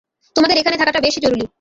তোমাদের 0.35 0.55
এখানে 0.57 0.75
থাকাটা 0.77 0.99
বেশি 1.01 1.19
জরুরি। 1.19 1.45